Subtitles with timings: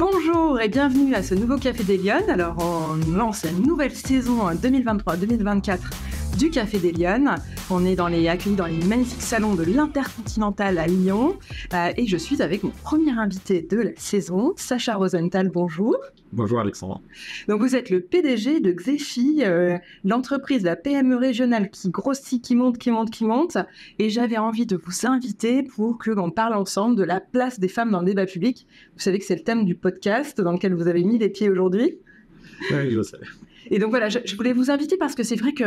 [0.00, 2.30] Bonjour et bienvenue à ce nouveau Café des Lyonnes.
[2.30, 5.78] Alors, on lance une nouvelle saison 2023-2024
[6.40, 7.34] du Café des Lyonnes.
[7.68, 11.38] On est dans les, accueillis dans les magnifiques salons de l'Intercontinental à Lyon.
[11.74, 15.50] Euh, et je suis avec mon premier invité de la saison, Sacha Rosenthal.
[15.50, 15.98] Bonjour.
[16.32, 17.02] Bonjour Alexandra.
[17.46, 22.56] Donc vous êtes le PDG de Xefi, euh, l'entreprise, la PME régionale qui grossit, qui
[22.56, 23.58] monte, qui monte, qui monte.
[23.98, 27.68] Et j'avais envie de vous inviter pour que l'on parle ensemble de la place des
[27.68, 28.66] femmes dans le débat public.
[28.94, 31.50] Vous savez que c'est le thème du podcast dans lequel vous avez mis les pieds
[31.50, 31.98] aujourd'hui.
[32.70, 33.18] Oui, je sais.
[33.68, 35.64] Et donc voilà, je, voulais vous inviter parce que c'est vrai que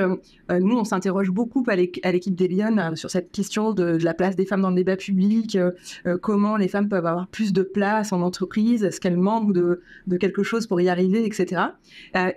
[0.51, 4.13] euh, nous, on s'interroge beaucoup à l'équipe des Lyon euh, sur cette question de, la
[4.13, 5.71] place des femmes dans le débat public, euh,
[6.21, 9.81] comment les femmes peuvent avoir plus de place en entreprise, est-ce qu'elles manquent de,
[10.19, 11.61] quelque chose pour y arriver, etc.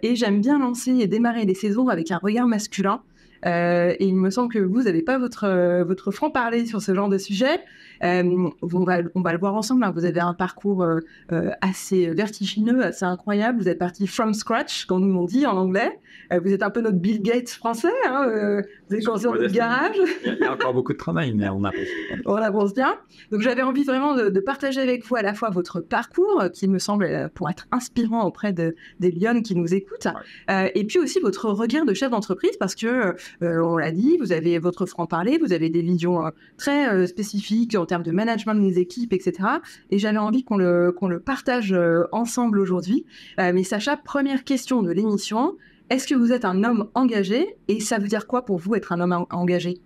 [0.02, 3.02] et j'aime bien lancer et démarrer les saisons avec un regard masculin.
[3.44, 7.18] et il me semble que vous n'avez pas votre, votre franc-parler sur ce genre de
[7.18, 7.60] sujet.
[8.04, 9.84] Euh, on, va, on va le voir ensemble.
[9.84, 9.92] Hein.
[9.94, 11.00] Vous avez un parcours euh,
[11.32, 13.60] euh, assez vertigineux, assez incroyable.
[13.60, 15.98] Vous êtes parti from scratch, comme nous on dit en anglais.
[16.30, 17.88] vous êtes un peu notre Bill Gates français.
[18.06, 19.96] Hein, vous êtes dans notre garage?
[20.24, 21.80] Il y a encore beaucoup de travail, mais on avance.
[22.26, 22.96] on avance bien.
[23.30, 26.78] Donc j'avais envie vraiment de, partager avec vous à la fois votre parcours, qui me
[26.78, 30.08] semble pour être inspirant auprès de, des Lyonnes qui nous écoutent,
[30.48, 34.58] et puis aussi votre regard de chef d'entreprise, parce que on l'a dit, vous avez
[34.58, 36.22] votre franc-parler, vous avez des visions
[36.56, 39.48] très spécifiques en termes de management des équipes, etc.
[39.90, 43.04] Et j'avais envie qu'on le, qu'on le partage euh, ensemble aujourd'hui.
[43.40, 45.56] Euh, mais Sacha, première question de l'émission.
[45.88, 48.90] Est-ce que vous êtes un homme engagé Et ça veut dire quoi pour vous être
[48.90, 49.78] un homme engagé?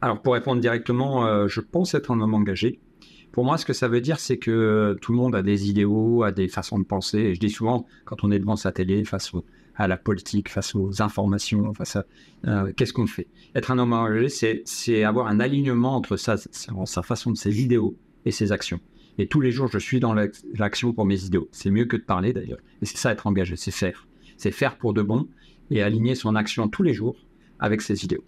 [0.00, 2.80] Alors, pour répondre directement, euh, je pense être un homme engagé.
[3.30, 6.24] Pour moi, ce que ça veut dire, c'est que tout le monde a des idéaux,
[6.24, 7.18] a des façons de penser.
[7.18, 9.30] Et je dis souvent, quand on est devant sa télé, face
[9.76, 12.04] à la politique, face aux informations, face à
[12.76, 13.28] qu'est-ce qu'on fait?
[13.54, 16.36] Être un homme engagé, c'est avoir un alignement entre sa
[17.04, 18.80] façon de ses idéaux et ses actions.
[19.18, 21.48] Et tous les jours, je suis dans l'action pour mes idéaux.
[21.52, 22.58] C'est mieux que de parler d'ailleurs.
[22.82, 24.07] Et c'est ça être engagé, c'est faire.
[24.38, 25.28] C'est faire pour de bon
[25.70, 27.16] et aligner son action tous les jours
[27.58, 28.24] avec ses idéaux.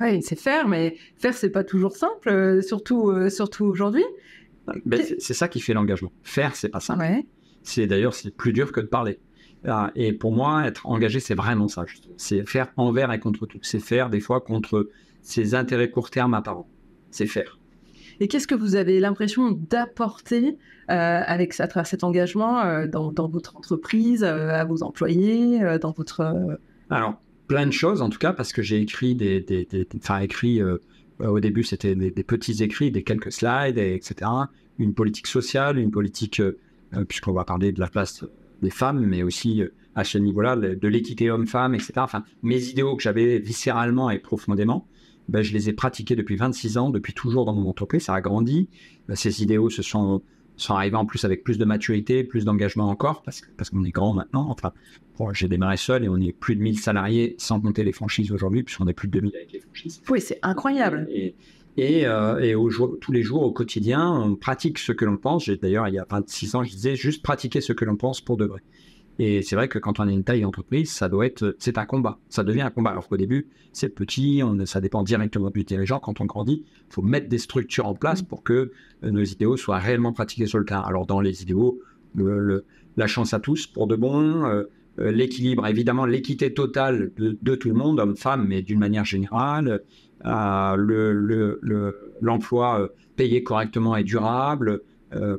[0.00, 4.04] Oui, c'est faire, mais faire, c'est pas toujours simple, euh, surtout, euh, surtout aujourd'hui.
[4.86, 6.12] Ben, c'est ça qui fait l'engagement.
[6.22, 7.04] Faire, c'est pas simple.
[7.62, 9.18] C'est d'ailleurs c'est plus dur que de parler.
[9.66, 11.84] Ah, et pour moi, être engagé, c'est vraiment ça.
[12.16, 13.58] C'est faire envers et contre tout.
[13.60, 14.88] C'est faire des fois contre
[15.20, 16.68] ses intérêts court terme apparents.
[17.10, 17.59] C'est faire.
[18.20, 20.58] Et qu'est-ce que vous avez l'impression d'apporter
[20.90, 26.58] euh, avec ça, cet engagement euh, dans, votre entreprise, euh, à vos employés, dans votre...
[26.90, 27.14] Alors,
[27.48, 29.66] plein de choses en tout cas, parce que j'ai écrit des,
[29.96, 30.60] enfin, écrit,
[31.18, 34.30] au début, c'était des, petits écrits, des quelques slides, etc.
[34.78, 36.42] Une politique sociale, une politique,
[37.08, 38.24] puisqu'on va parler de la place
[38.60, 39.62] des femmes, mais aussi
[39.94, 41.94] à ce niveau-là, de l'équité homme-femme, etc.
[41.96, 44.86] Enfin, mes idéaux que j'avais viscéralement et profondément,
[45.30, 48.20] ben, je les ai pratiqués depuis 26 ans, depuis toujours dans mon entreprise, ça a
[48.20, 48.68] grandi.
[49.08, 50.22] Ben, ces idéaux se sont,
[50.56, 53.90] sont arrivés en plus avec plus de maturité, plus d'engagement encore, parce, parce qu'on est
[53.90, 54.48] grand maintenant.
[54.50, 54.72] Enfin,
[55.32, 58.64] j'ai démarré seul et on est plus de 1000 salariés sans compter les franchises aujourd'hui,
[58.64, 60.02] puisqu'on est plus de 2000 avec les franchises.
[60.10, 61.06] Oui, c'est incroyable.
[61.10, 61.36] Et,
[61.76, 65.48] et, euh, au jour, tous les jours, au quotidien, on pratique ce que l'on pense.
[65.48, 68.36] D'ailleurs, il y a 26 ans, je disais juste pratiquer ce que l'on pense pour
[68.36, 68.60] de vrai.
[69.22, 71.84] Et c'est vrai que quand on a une taille d'entreprise, ça doit être, c'est un
[71.84, 72.18] combat.
[72.30, 72.92] Ça devient un combat.
[72.92, 76.00] Alors qu'au début, c'est petit, on, ça dépend directement du dirigeant.
[76.00, 78.72] Quand on grandit, il faut mettre des structures en place pour que
[79.04, 80.80] euh, nos idéaux soient réellement pratiqués sur le terrain.
[80.86, 81.82] Alors dans les idéaux,
[82.14, 82.64] le,
[82.96, 84.62] la chance à tous pour de bon, euh,
[84.98, 89.82] euh, l'équilibre, évidemment l'équité totale de, tout le monde, hommes-femmes, mais d'une manière générale,
[92.22, 94.80] l'emploi le, payé correctement et durable.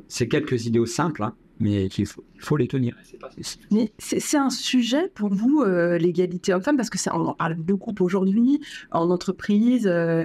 [0.06, 2.96] c'est quelques idéaux simples, hein, mais il faut, les tenir.
[3.70, 7.54] Mais c'est un sujet pour vous, euh, l'égalité homme-femme, parce que ça, on en parle
[7.54, 9.86] beaucoup aujourd'hui en entreprise.
[9.86, 10.24] Euh,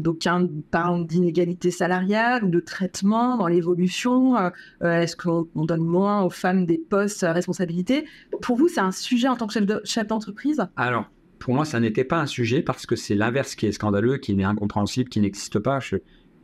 [0.00, 4.36] D'aucuns parlent d'inégalité salariale ou de traitement dans l'évolution.
[4.36, 4.50] Euh,
[4.82, 8.04] est-ce qu'on donne moins aux femmes des postes à responsabilité?
[8.42, 10.66] Pour vous, c'est un sujet en tant que chef d'entreprise?
[10.74, 11.08] Alors,
[11.38, 14.32] pour moi, ça n'était pas un sujet parce que c'est l'inverse qui est scandaleux, qui
[14.32, 15.78] est incompréhensible, qui n'existe pas.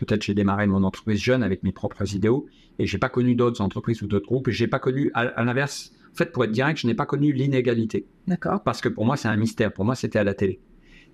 [0.00, 2.47] Peut-être j'ai démarré mon entreprise jeune avec mes propres idéaux
[2.78, 5.92] et j'ai pas connu d'autres entreprises ou d'autres groupes et j'ai pas connu, à, l'inverse,
[6.10, 8.06] en fait, pour être direct, je n'ai pas connu l'inégalité.
[8.26, 8.62] D'accord.
[8.62, 9.74] Parce que pour moi, c'est un mystère.
[9.74, 10.58] Pour moi, c'était à la télé.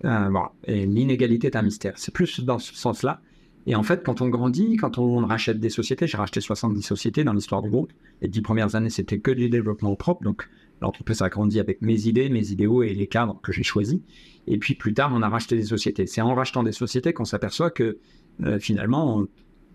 [0.05, 0.53] Euh, voilà.
[0.63, 1.95] Et l'inégalité est un mystère.
[1.97, 3.19] C'est plus dans ce sens-là.
[3.65, 7.25] Et en fait, quand on grandit, quand on rachète des sociétés, j'ai racheté 70 sociétés
[7.25, 7.91] dans l'histoire du groupe.
[8.21, 10.23] Les dix premières années, c'était que du développement propre.
[10.23, 10.47] Donc,
[10.79, 13.99] l'entreprise a grandi avec mes idées, mes idéaux et les cadres que j'ai choisis.
[14.47, 16.07] Et puis, plus tard, on a racheté des sociétés.
[16.07, 17.97] C'est en rachetant des sociétés qu'on s'aperçoit que
[18.43, 19.23] euh, finalement,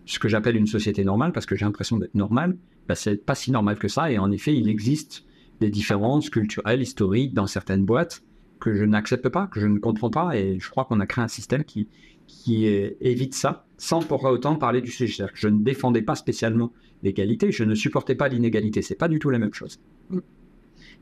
[0.05, 2.57] ce que j'appelle une société normale, parce que j'ai l'impression d'être normal,
[2.87, 4.11] bah, c'est pas si normal que ça.
[4.11, 5.25] Et en effet, il existe
[5.59, 8.23] des différences culturelles, historiques dans certaines boîtes
[8.59, 10.37] que je n'accepte pas, que je ne comprends pas.
[10.37, 11.89] Et je crois qu'on a créé un système qui,
[12.27, 15.25] qui évite ça, sans pour autant parler du sujet.
[15.33, 16.71] Je ne défendais pas spécialement
[17.03, 18.81] l'égalité, je ne supportais pas l'inégalité.
[18.81, 19.79] C'est pas du tout la même chose.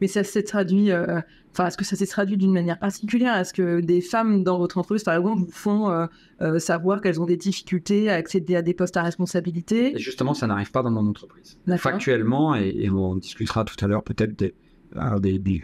[0.01, 1.21] Mais ça s'est traduit, euh,
[1.51, 3.35] enfin, est-ce que ça s'est traduit d'une manière particulière?
[3.35, 6.07] Est-ce que des femmes dans votre entreprise, par exemple, vous font euh,
[6.41, 9.93] euh, savoir qu'elles ont des difficultés à accéder à des postes à responsabilité?
[9.97, 11.59] Justement, ça n'arrive pas dans mon entreprise.
[11.77, 14.53] Factuellement, et, on discutera tout à l'heure peut-être des,
[15.39, 15.63] des,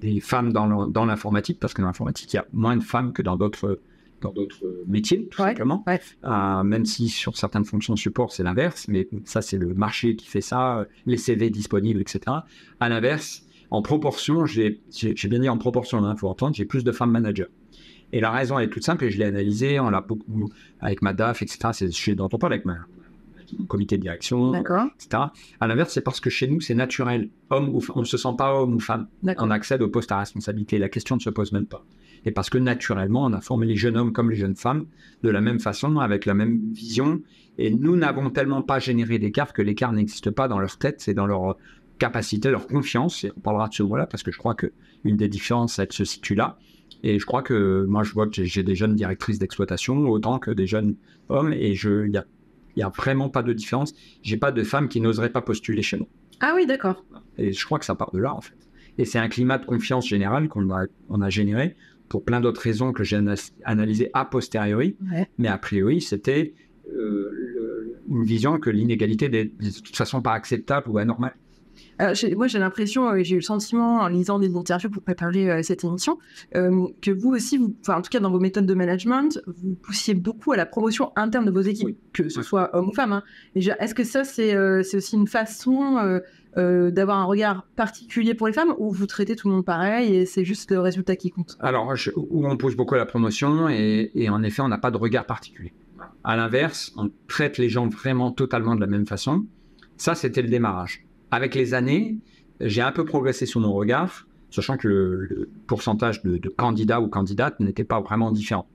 [0.00, 3.22] des, femmes dans l'informatique, parce que dans l'informatique, il y a moins de femmes que
[3.22, 3.78] dans d'autres
[4.22, 5.84] dans d'autres métiers, tout simplement.
[6.24, 10.26] Euh, même si sur certaines fonctions support, c'est l'inverse, mais ça, c'est le marché qui
[10.26, 12.20] fait ça, les CV disponibles, etc.
[12.80, 14.80] À l'inverse, en proportion, j'ai
[15.24, 17.46] bien dit en proportion, il hein, faut entendre, j'ai plus de femmes managers.
[18.12, 21.14] Et la raison est toute simple, et je l'ai analysé, on l'a beaucoup avec ma
[21.14, 21.70] DAF, etc.
[21.72, 22.78] C'est ce dont on parle avec ma,
[23.68, 25.24] comité de direction, etc.
[25.60, 27.30] À l'inverse, c'est parce que chez nous, c'est naturel.
[27.50, 29.08] Homme ou on ne se sent pas homme ou femme.
[29.38, 30.78] On accède au poste à responsabilité.
[30.78, 31.84] La question ne se pose même pas.
[32.24, 34.86] Et parce que naturellement, on a formé les jeunes hommes comme les jeunes femmes
[35.22, 37.20] de la même façon, avec la même vision.
[37.58, 41.14] Et nous n'avons tellement pas généré d'écart que l'écart n'existe pas dans leur tête, c'est
[41.14, 41.56] dans leur
[41.98, 43.24] capacité, leur confiance.
[43.24, 46.04] Et on parlera de ce mot-là parce que je crois qu'une des différences, elle se
[46.04, 46.58] situe là.
[47.02, 50.50] Et je crois que moi, je vois que j'ai des jeunes directrices d'exploitation autant que
[50.50, 50.94] des jeunes
[51.28, 51.52] hommes.
[51.52, 52.24] Et il n'y a,
[52.80, 53.94] y a vraiment pas de différence.
[54.22, 56.08] J'ai pas de femmes qui n'oseraient pas postuler chez nous.
[56.40, 57.04] Ah oui, d'accord.
[57.38, 58.56] Et je crois que ça part de là, en fait.
[58.98, 61.76] Et c'est un climat de confiance général qu'on a, on a généré
[62.08, 63.18] pour plein d'autres raisons que j'ai
[63.64, 64.96] analysées a posteriori.
[65.38, 66.52] Mais a priori, c'était
[66.92, 71.34] euh, une vision que l'inégalité n'est de toute façon pas acceptable ou anormale.
[72.00, 75.02] Euh, moi, j'ai l'impression, et euh, j'ai eu le sentiment en lisant des interviews pour
[75.02, 76.18] préparer cette émission,
[76.52, 80.52] que vous aussi, vous, en tout cas dans vos méthodes de management, vous poussiez beaucoup
[80.52, 83.12] à la promotion interne de vos équipes, que ce soit homme ou femme.
[83.12, 83.22] Hein.
[83.54, 84.56] Est-ce que ça, c'est
[84.96, 86.20] aussi une façon
[86.58, 90.14] euh, d'avoir un regard particulier pour les femmes ou vous traitez tout le monde pareil
[90.14, 91.56] et c'est juste le résultat qui compte?
[91.60, 91.90] Alors,
[92.30, 95.72] on pousse beaucoup à la promotion et, en effet, on n'a pas de regard particulier.
[96.24, 99.46] À l'inverse, on traite les gens vraiment totalement de la même façon.
[99.96, 101.06] Ça, c'était le démarrage.
[101.32, 102.18] Avec les années,
[102.60, 107.58] j'ai un peu progressé sur mon regard, sachant que le, pourcentage de, candidats ou candidates
[107.58, 108.68] n'était pas vraiment différent.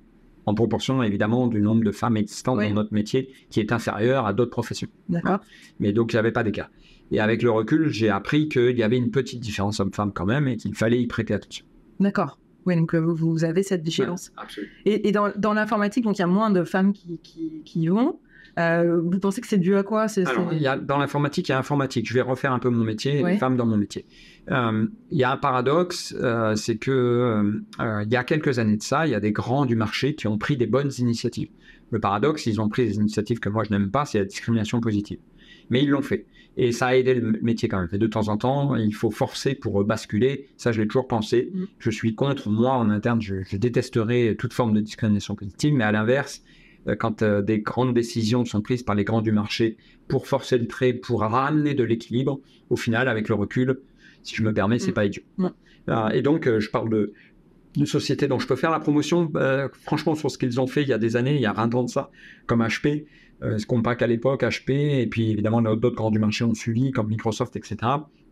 [0.47, 4.33] En proportion, évidemment, du nombre de femmes existantes dans notre métier qui est inférieur à
[4.33, 4.87] d'autres professions.
[5.07, 5.39] D'accord.
[5.79, 6.71] Mais donc, avait pas d'écart.
[7.11, 10.47] Et avec le recul, j'ai appris qu'il y avait une petite différence homme-femme quand même
[10.47, 11.65] et qu'il fallait y prêter attention.
[11.99, 12.39] D'accord.
[12.65, 14.31] Oui, donc euh, vous avez cette vigilance.
[14.35, 14.73] absolument.
[14.85, 18.19] Et, dans, dans l'informatique, donc il y a moins de femmes qui, qui, y vont.
[18.57, 20.07] Euh, vous pensez que c'est dû à quoi?
[20.25, 22.07] Alors, il y a, dans l'informatique, il y a informatique.
[22.07, 24.05] Je vais refaire un peu mon métier, les femmes dans mon métier.
[24.49, 26.15] Euh, il y a un paradoxe,
[26.55, 29.75] c'est que il y a quelques années de ça, il y a des grands du
[29.75, 31.49] marché qui ont pris des bonnes initiatives.
[31.91, 34.81] Le paradoxe, ils ont pris des initiatives que moi je n'aime pas, c'est la discrimination
[34.81, 35.19] positive.
[35.69, 36.25] Mais ils l'ont fait.
[36.57, 37.89] Et ça a aidé le métier quand même.
[37.91, 40.47] Et de temps en temps, il faut forcer pour basculer.
[40.57, 41.51] Ça, je l'ai toujours pensé.
[41.53, 41.63] Mm.
[41.77, 45.75] Je suis contre, moi, en interne, je, je, détesterais toute forme de discrimination positive.
[45.75, 49.31] Mais à l'inverse, euh, quand euh, des grandes décisions sont prises par les grands du
[49.31, 52.39] marché pour forcer le trait, pour ramener de l'équilibre,
[52.69, 53.79] au final, avec le recul,
[54.23, 54.95] si je me permets, c'est mm.
[54.95, 55.23] pas idiot.
[55.89, 57.13] Euh, et donc, je parle de,
[57.75, 59.31] de sociétés dont je peux faire la promotion.
[59.83, 61.83] franchement, sur ce qu'ils ont fait il y a des années, il y a an
[61.83, 62.11] de ça,
[62.45, 63.05] comme HP,
[63.43, 66.55] euh, ce qu'on pas qu'à l'époque, HP, et puis évidemment d'autres grands du marché ont
[66.55, 67.77] suivi, comme Microsoft, etc.,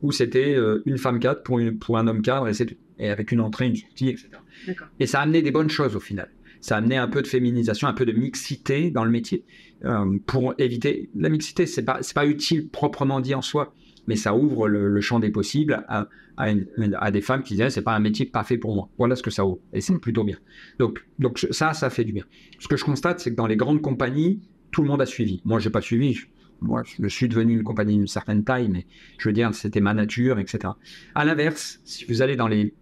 [0.02, 2.54] où c'était euh, une femme cadre pour, pour un homme cadre, et,
[3.00, 4.30] et, avec une entrée, une sortie, etc.
[5.00, 6.30] Et ça a amené des bonnes choses au final.
[6.66, 9.46] Ça a amené un peu de féminisation, un peu de mixité dans le métier,
[9.84, 11.12] euh, pour éviter...
[11.16, 13.76] La mixité, c'est pas, pas utile proprement dit en soi,
[14.08, 16.08] mais ça ouvre le, champ des possibles à,
[16.38, 18.90] à, des femmes qui disaient c'est pas un métier pas fait pour moi.
[18.98, 20.00] Voilà ce que ça ouvre et c'est mm.
[20.00, 20.38] plutôt bien.
[20.80, 22.24] Donc, donc ça, ça fait du bien.
[22.58, 24.42] Ce que je constate, c'est que dans les grandes compagnies,
[24.72, 25.44] tout le monde a suivi.
[25.46, 26.18] Moi, j'ai pas suivi.
[26.62, 28.86] Moi, je suis devenu une compagnie d'une certaine taille, mais
[29.18, 30.74] je veux dire, c'était ma nature, etc.
[31.14, 32.74] À l'inverse, si vous allez dans les,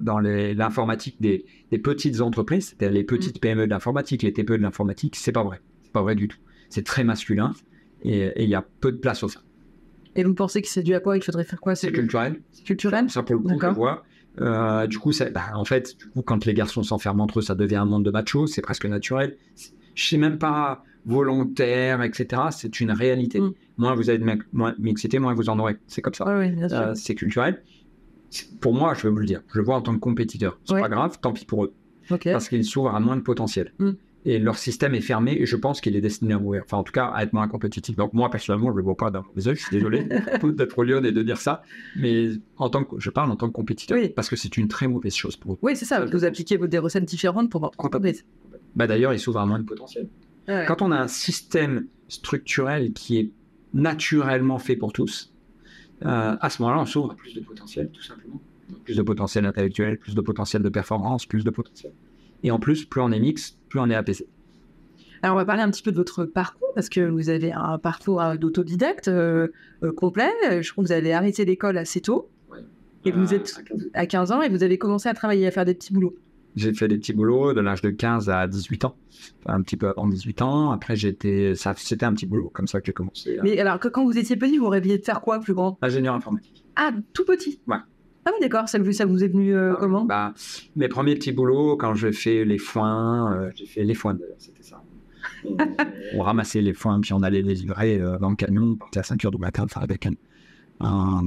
[0.00, 1.44] dans l'informatique des,
[1.78, 5.60] petites entreprises, c'est-à-dire les petites PME de l'informatique, les TPE de l'informatique, c'est pas vrai.
[5.82, 6.38] C'est pas vrai du tout.
[6.68, 7.52] C'est très masculin
[8.02, 9.40] et il y a peu de place au sein.
[10.14, 11.16] Et vous pensez que c'est dû à quoi?
[11.16, 11.74] Il faudrait faire quoi?
[11.74, 12.40] C'est culturel.
[12.52, 13.08] C'est culturel?
[13.08, 13.34] Ça, je
[13.68, 14.04] vois.
[14.40, 17.54] Euh, du coup, bah, en fait, du coup, quand les garçons s'enferment entre eux, ça
[17.54, 19.36] devient un monde de machos, c'est presque naturel.
[19.94, 22.42] Je sais même pas volontaire, etc.
[22.50, 23.40] C'est une réalité.
[23.40, 23.54] Mm.
[23.78, 24.26] Moins vous avez de
[24.78, 25.76] mixité, moins vous en aurez.
[25.86, 26.26] C'est comme ça.
[26.28, 27.62] Euh, c'est culturel.
[28.60, 30.60] Pour moi, je vais vous le dire, je le vois en tant que compétiteur.
[30.64, 31.72] C'est pas grave, tant pis pour eux.
[32.08, 33.72] Parce qu'ils s'ouvrent à moins de potentiel.
[33.78, 33.90] Mm.
[34.24, 36.62] Et leur système est fermé et je pense qu'il est destiné à mourir.
[36.64, 37.96] Enfin, en tout cas, à être moins compétitif.
[37.96, 39.54] Donc, moi, personnellement, je ne le vois pas dans mes yeux.
[39.54, 40.04] Je suis désolé
[40.42, 41.62] d'être lion et de dire ça.
[41.96, 43.96] Mais en tant que, je parle en tant que compétiteur.
[44.14, 45.58] Parce que c'est une très mauvaise chose pour eux.
[45.62, 46.04] Oui, c'est ça.
[46.04, 48.26] Vous appliquez des recettes différentes pour votre entreprise.
[48.74, 50.08] Bah, D'ailleurs, ils s'ouvrent à moins de potentiel.
[50.66, 53.30] Quand on a un système structurel qui est
[53.74, 55.32] naturellement fait pour tous,
[56.04, 58.40] euh, à ce moment-là, on s'ouvre à plus de potentiel, tout simplement.
[58.84, 61.92] Plus de potentiel intellectuel, plus de potentiel de performance, plus de potentiel.
[62.42, 64.26] Et en plus, plus on est mix, plus on est APC.
[65.22, 67.78] Alors, on va parler un petit peu de votre parcours, parce que vous avez un
[67.78, 69.48] parcours euh, d'autodidacte euh,
[69.96, 70.30] complet.
[70.62, 72.30] Je crois que vous avez arrêté l'école assez tôt.
[73.04, 73.62] Et vous êtes
[73.94, 76.16] à 15 ans et vous avez commencé à travailler, à faire des petits boulots.
[76.58, 78.96] J'ai fait des petits boulots de l'âge de 15 à 18 ans.
[79.44, 80.70] Enfin, un petit peu avant 18 ans.
[80.72, 83.38] Après, j'étais, ça, c'était un petit boulot, comme ça que j'ai commencé.
[83.42, 85.78] Mais alors, quand vous étiez petit, vous rêviez de faire quoi plus grand?
[85.82, 86.64] Ingénieur informatique.
[86.76, 87.60] Ah, tout petit?
[87.66, 87.76] Ouais.
[88.24, 88.68] Ah oui, d'accord.
[88.68, 90.04] Ça, ça vous est venu euh, comment?
[90.04, 90.34] Bah,
[90.76, 94.36] Mes premiers petits boulots, quand j'ai fait les foins, euh, j'ai fait les foins d'ailleurs,
[94.38, 94.82] c'était ça.
[95.44, 95.56] On,
[96.14, 98.62] on, ramassait les foins, puis on allait les livrer euh, dans le camion.
[98.62, 100.12] On partait à 5 h du matin avec un,
[100.80, 101.22] un,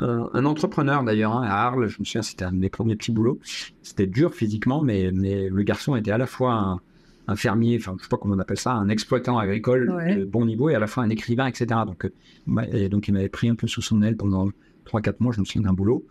[0.00, 1.88] un entrepreneur d'ailleurs hein, à Arles.
[1.88, 3.38] Je me souviens, c'était un de mes premiers petits boulots.
[3.82, 6.80] C'était dur physiquement, mais, mais le garçon était à la fois un,
[7.28, 10.16] un fermier, enfin je sais pas comment on appelle ça, un exploitant agricole Ouais.
[10.16, 11.66] de bon niveau et à la fois un écrivain, etc.
[11.86, 14.48] Donc, euh, et donc il m'avait pris un peu sous son aile pendant
[14.86, 16.04] 3-4 mois, je me souviens d'un boulot.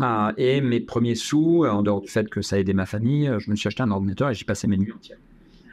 [0.00, 3.28] Ah, et mes premiers sous, euh, en dehors du fait que ça aidait ma famille,
[3.28, 5.18] euh, je me suis acheté un ordinateur et j'y passais mes nuits entières.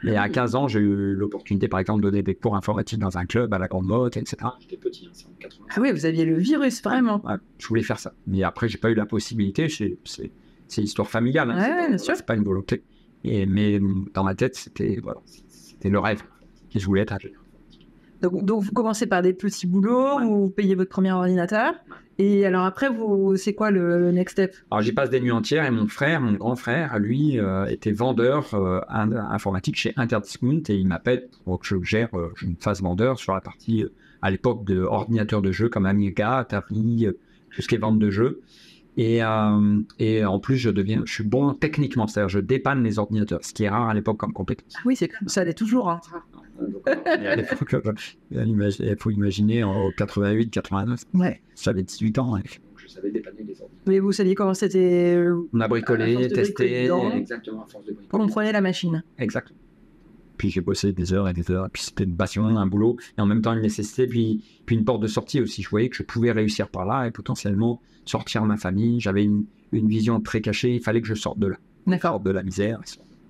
[0.04, 3.18] Et à 15 ans, j'ai eu l'opportunité, par exemple, de donner des cours informatiques dans
[3.18, 4.36] un club à la Grande Motte, etc.
[4.60, 5.66] J'étais petit, hein, c'est en 80.
[5.76, 7.24] Ah oui, vous aviez le virus, vraiment.
[7.24, 8.12] Ouais, je voulais faire ça.
[8.26, 9.68] Mais après, j'ai pas eu la possibilité.
[9.68, 10.32] C'est, c'est,
[10.66, 11.50] c'est histoire familiale.
[11.50, 11.56] Hein.
[11.56, 12.16] Ouais, c'est, ouais, bien sûr.
[12.16, 12.82] c'est pas une volonté.
[13.24, 13.80] Et, mais
[14.14, 16.22] dans ma tête, c'était, voilà, c'était le rêve.
[16.72, 17.40] que je voulais être ingénieur.
[18.20, 20.24] Donc, donc, vous commencez par des petits boulots, Ouais.
[20.24, 21.74] vous payez votre premier ordinateur.
[22.18, 24.54] Et alors après, vous, c'est quoi le, next step?
[24.70, 27.92] Alors, j'y passe des nuits entières et mon frère, mon grand frère, lui, euh, était
[27.92, 32.46] vendeur euh, in- informatique chez Interdiscount et il m'appelle pour que je gère, euh, je
[32.46, 36.38] me fasse vendeur sur la partie, euh, à l'époque, de ordinateurs de jeux comme Amiga,
[36.38, 37.08] Atari,
[37.54, 38.40] tout ce qui est vente de jeux.
[38.98, 39.20] Et,
[39.98, 43.54] et en plus, je deviens, je suis bon techniquement, c'est-à-dire je dépanne les ordinateurs, ce
[43.54, 44.74] qui est rare à l'époque comme compétence.
[44.84, 45.88] Oui, c'est comme ça, l'est toujours.
[45.88, 45.98] hein.
[47.06, 47.92] Et à l'époque, euh,
[48.32, 51.40] il faut imaginer en 88, 89, Ouais.
[51.60, 52.36] j'avais 18 ans.
[52.36, 53.68] donc je savais dépanner les ordinateurs.
[53.86, 57.10] Mais vous saviez comment c'était euh, On a bricolé, testé, dedans.
[57.12, 58.08] exactement, à force de bricoler.
[58.10, 59.02] quand on prenait la machine.
[59.18, 59.58] Exactement.
[60.36, 63.20] Puis j'ai bossé des heures et des heures, puis c'était une passion, un boulot, et
[63.20, 65.62] en même temps une nécessité, puis, puis une porte de sortie aussi.
[65.62, 68.98] Je voyais que je pouvais réussir par là et potentiellement sortir ma famille.
[68.98, 72.12] J'avais une, une vision très cachée, il fallait que je sorte de là, D'accord.
[72.14, 72.80] sorte de la misère.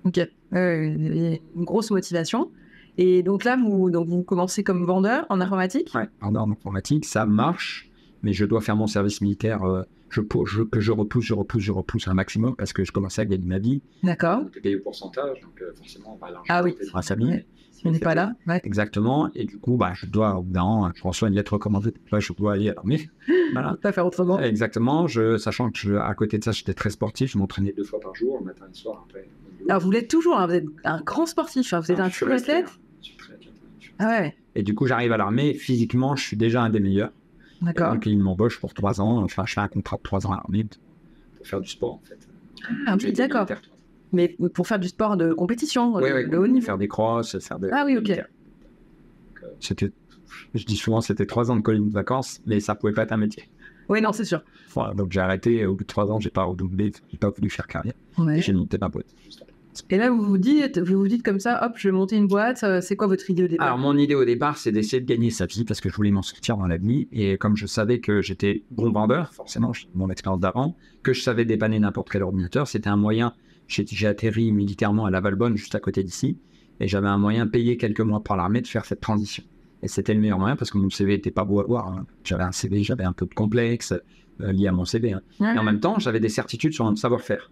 [0.05, 0.17] Ok.
[0.53, 2.51] Euh, une grosse motivation.
[2.97, 5.91] Et donc là, vous, donc vous commencez comme vendeur en informatique?
[5.95, 7.89] Ouais, en en informatique, ça marche,
[8.21, 11.63] mais je dois faire mon service militaire, euh, je, je- que je repousse, je repousse,
[11.63, 13.81] je repousse un maximum parce que je commençais à gagner ma vie.
[14.03, 14.41] D'accord.
[14.43, 16.75] Donc, payer au pourcentage, donc euh, forcément, on va l'argent Ah oui.
[16.91, 17.29] dans la famille.
[17.31, 17.45] Ouais.
[17.71, 18.33] Si on n'est pas là.
[18.47, 18.61] Ouais.
[18.63, 21.53] Exactement, et du coup, bah, je dois, au bout d'un an, je reçois une lettre
[21.53, 23.09] recommandée, là, je dois aller à l'armée.
[23.53, 23.75] Voilà.
[23.81, 24.39] Pas faire autrement.
[24.39, 27.83] Exactement, je, sachant que je- à côté de ça, j'étais très sportif, je m'entraînais deux
[27.83, 29.27] fois par jour, le matin et le soir après.
[29.69, 30.37] Alors vous l'êtes toujours.
[30.37, 31.73] hein, vous êtes un grand sportif.
[31.73, 32.25] hein, Vous êtes Ah, un je
[33.99, 34.35] Ah ouais.
[34.55, 37.11] Et du coup, j'arrive à l'armée, physiquement, je suis déjà un des meilleurs.
[37.61, 37.93] D'accord.
[37.93, 40.35] Donc, ils m'embauchent pour trois ans, enfin, je fais un contrat de trois ans à
[40.37, 40.65] l'armée
[41.37, 42.19] pour faire du sport, en fait.
[42.87, 43.47] Ah oui, d'accord.
[44.11, 46.65] Mais pour faire du sport de compétition, Oui, de, oui, de haut niveau.
[46.65, 47.69] faire des crosses, faire des.
[47.71, 48.09] Ah oui, ok.
[48.11, 48.21] euh,
[49.59, 49.91] C'était,
[50.53, 53.11] je dis souvent, c'était trois ans de colline de vacances, mais ça pouvait pas être
[53.11, 53.49] un métier.
[53.89, 54.43] Oui, non, c'est sûr.
[54.69, 57.49] Voilà, donc j'ai arrêté, au bout de trois ans, j'ai pas redoublé, j'ai pas voulu
[57.49, 57.93] faire carrière.
[58.17, 58.41] Ouais.
[58.41, 59.07] J'ai monté ma boîte.
[59.89, 62.27] Et là, vous vous dites, vous vous dites comme ça, hop, je vais monter une
[62.27, 62.63] boîte.
[62.63, 63.65] euh, C'est quoi votre idée au départ?
[63.67, 66.11] Alors, mon idée au départ, c'est d'essayer de gagner sa vie parce que je voulais
[66.11, 67.07] m'en sortir dans la vie.
[67.11, 71.45] Et comme je savais que j'étais bon vendeur, forcément, mon expérience d'avant, que je savais
[71.45, 73.33] dépanner n'importe quel ordinateur, c'était un moyen.
[73.67, 76.37] J'ai atterri militairement à la Valbonne, juste à côté d'ici.
[76.79, 79.43] Et j'avais un moyen payé quelques mois par l'armée de faire cette transition.
[79.81, 81.87] Et c'était le meilleur moyen parce que mon CV était pas beau à voir.
[81.87, 82.05] hein.
[82.23, 83.93] J'avais un CV, j'avais un peu de complexe
[84.41, 85.13] euh, lié à mon CV.
[85.13, 85.21] hein.
[85.55, 87.51] Et en même temps, j'avais des certitudes sur un savoir-faire.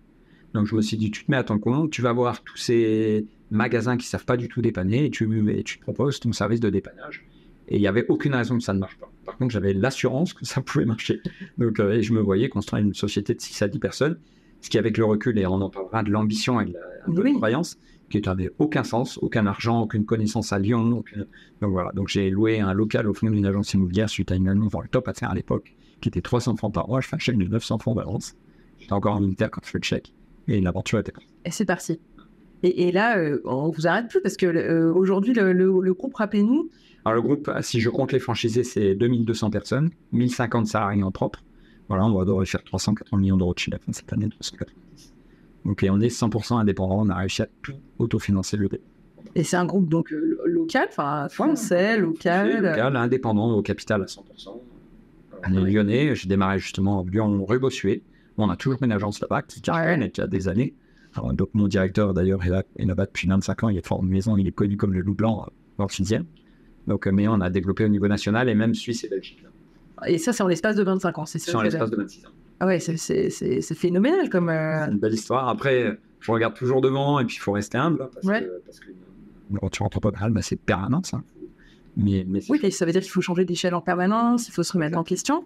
[0.54, 2.58] Donc je me suis dit, tu te mets à ton compte, tu vas voir tous
[2.58, 6.60] ces magasins qui savent pas du tout dépanner et tu, et tu proposes ton service
[6.60, 7.26] de dépannage.
[7.70, 9.10] Et il n'y avait aucune raison que ça ne marche pas.
[9.26, 11.22] Par contre, j'avais l'assurance que ça pouvait marcher.
[11.58, 14.20] Donc, euh, et je me voyais construire une société de 6 à 10 personnes,
[14.60, 16.80] ce qui, avec le recul, et on en parlera de l'ambition et de la
[17.22, 17.34] Oui.
[17.36, 17.78] croyance,
[18.10, 20.98] qui n'avait aucun sens, aucun argent, aucune connaissance à Lyon.
[20.98, 21.28] aucune-
[21.62, 24.50] Donc voilà, donc j'ai loué un local au fond d'une agence immobilière suite à une
[24.50, 27.00] annonce dans le top à faire à l'époque, qui était 300 francs par mois.
[27.00, 28.36] Je fais un chèque de 900 francs d'avance.
[28.80, 30.14] J'étais encore en militaire quand je fais le chèque.
[30.48, 31.28] Et l'aventure était partie.
[31.46, 32.00] Et c'est parti.
[32.64, 35.94] Et, et là, euh, on vous arrête plus parce que euh, aujourd'hui, le, le- le
[35.94, 36.70] groupe, rappelez-nous,
[37.06, 41.44] Alors le groupe, si je compte les franchisés, c'est 2200 personnes, 1050 salariés en propre.
[41.88, 45.14] Voilà, on va devoir faire 380 millions d'euros de chiffre d'affaires cette année, 390.
[45.66, 48.84] Donc et on est 100% indépendant, on a réussi à tout autofinancer le début.
[49.36, 52.62] et c'est un groupe donc euh, local, enfin français, local.
[52.64, 54.22] Local, indépendant, au capital à 100%.
[55.50, 58.04] On est lyonnais, j'ai démarré justement à Lyon, rue Bossuet.
[58.38, 60.74] On a toujours une agence là-bas qui cartonne depuis des années.
[61.16, 64.02] Alors, donc mon directeur d'ailleurs est là- est là-bas depuis 25 ans, il est fort
[64.02, 66.24] de maison, il est connu comme le loup blanc euh, dans le 6e.
[66.88, 69.44] Donc, euh, mais on a développé au niveau national et même Suisse et Belgique.
[70.08, 71.26] Et ça, c'est en l'espace de 25 ans.
[71.26, 72.30] C'est ça C'est en l'espace de 26 ans.
[72.62, 74.50] Ah ouais, c'est- phénoménal comme.
[74.50, 75.48] euh, C'est une belle histoire.
[75.50, 78.08] Après, je regarde toujours devant et puis il faut rester humble.
[78.14, 78.42] Parce Ouais.
[78.44, 78.88] que, parce que
[79.60, 81.22] quand tu rentres pas mal, bah, c'est permanent, ça.
[81.98, 84.72] Mais, mais Oui, ça veut dire qu'il faut changer d'échelle en permanence, il faut se
[84.74, 85.44] remettre en question.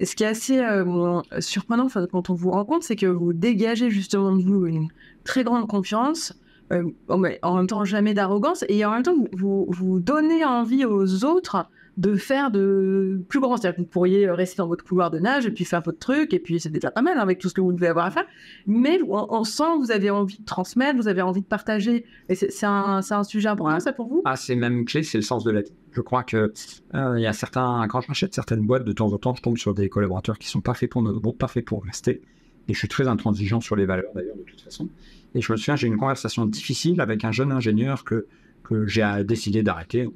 [0.00, 3.90] Et ce qui est assez euh, surprenant quand on vous rencontre, c'est que vous dégagez
[3.90, 4.88] justement de vous une
[5.24, 6.34] très grande confiance,
[6.72, 10.84] euh, en en même temps jamais d'arrogance, et en même temps vous, vous, donnez envie
[10.84, 13.56] aux autres de faire de plus grand.
[13.56, 16.32] C'est-à-dire que vous pourriez rester dans votre couloir de nage et puis faire votre truc,
[16.32, 18.26] et puis c'est déjà pas mal avec tout ce que vous devez avoir à faire.
[18.66, 22.04] Mais on, sent que vous avez envie de transmettre, vous avez envie de partager.
[22.28, 24.22] Et c'est un, un sujet important, ça, pour vous?
[24.24, 25.72] Ah, c'est même clé, c'est le sens de la vie.
[25.92, 26.52] Je crois que
[26.94, 29.58] euh, il y a certains, quand j'achète certaines boîtes, de temps en temps, je tombe
[29.58, 32.22] sur des collaborateurs qui sont pas faits pour notre groupe, pas faits pour rester.
[32.68, 34.88] Et je suis très intransigeant sur les valeurs d'ailleurs de toute façon.
[35.34, 38.26] Et je me souviens, j'ai une conversation difficile avec un jeune ingénieur que
[38.68, 40.08] que j'ai décidé d'arrêter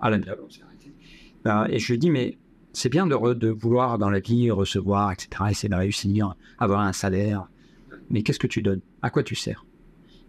[0.00, 1.74] à l'amiable, on s'est arrêté.
[1.74, 2.38] Et je lui ai dit, mais
[2.72, 7.48] c'est bien de, vouloir dans la vie recevoir, etc., essayer de réussir, avoir un salaire.
[8.10, 8.80] Mais qu'est-ce que tu donnes?
[9.02, 9.64] À quoi tu sers?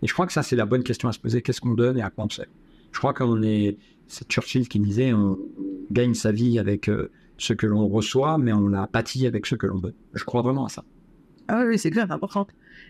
[0.01, 1.41] Et je crois que ça, c'est la bonne question à se poser.
[1.41, 2.45] Qu'est-ce qu'on donne et à quoi on sert?
[2.91, 3.77] Je crois qu'on est.
[4.07, 5.39] C'est Churchill qui disait on
[5.91, 9.55] gagne sa vie avec euh, ce que l'on reçoit, mais on la bâtit avec ce
[9.55, 9.95] que l'on donne.
[10.13, 10.83] Je crois vraiment à ça.
[11.47, 12.47] Ah oui, c'est clair, important.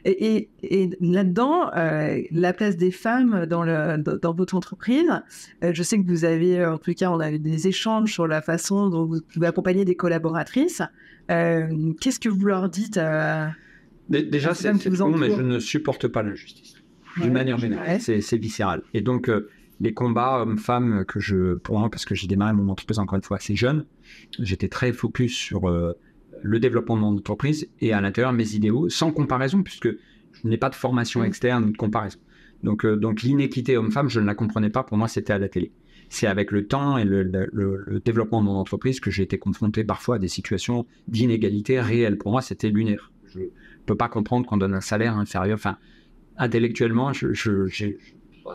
[0.08, 0.50] Et, et,
[0.84, 5.10] et là-dedans, euh, la place des femmes dans, le, dans, dans votre entreprise,
[5.64, 8.14] euh, je sais que vous avez, euh, en tout cas, on a eu des échanges
[8.14, 10.84] sur la façon dont vous pouvez accompagner des collaboratrices.
[11.32, 13.00] Euh, Qu'est-ce que vous leur dites
[14.10, 16.76] Dé- Déjà, C'est vous con, mais je ne supporte pas l'injustice.
[17.18, 17.24] Ouais.
[17.24, 18.22] D'une manière générale, Ouais.
[18.22, 18.84] c'est viscéral.
[18.94, 19.32] Et donc,
[19.82, 21.56] les combats hommes-femmes que je.
[21.56, 23.86] Pour moi, parce que j'ai démarré mon entreprise encore une fois assez jeune,
[24.38, 25.68] j'étais très focus sur
[26.46, 30.58] le développement de mon entreprise et à l'intérieur mes idéaux, sans comparaison, puisque je n'ai
[30.58, 31.26] pas de formation Mm.
[31.26, 32.20] externe ou de comparaison.
[32.64, 34.84] Donc, euh, donc l'inéquité homme-femme, je ne la comprenais pas.
[34.84, 35.72] Pour moi, c'était à la télé.
[36.10, 39.24] C'est avec le temps et le, le- le- le développement de mon entreprise que j'ai
[39.24, 42.18] été confronté parfois à des situations d'inégalité réelles.
[42.18, 43.12] Pour moi, c'était lunaire.
[43.34, 43.46] Je ne
[43.88, 45.56] peux pas comprendre qu'on donne un salaire inférieur.
[45.56, 45.78] Enfin,
[46.38, 47.34] intellectuellement, je,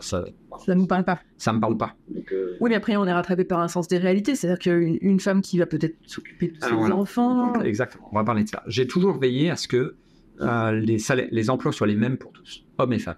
[0.01, 0.25] ça
[0.65, 1.97] Ça ne vous parle pas ça me parle pas.
[2.15, 4.35] Donc, euh, Oui, mais après, on est rattrapé par un sens des réalités.
[4.35, 6.95] C'est-à-dire qu'une une femme qui va peut-être s'occuper de ses voilà.
[6.97, 7.55] enfants.
[7.63, 8.63] Exactement, on va parler de ça.
[8.67, 9.97] J'ai toujours veillé à ce que
[10.43, 13.17] euh, les, salaires- les emplois soient les mêmes pour tous, hommes et femmes.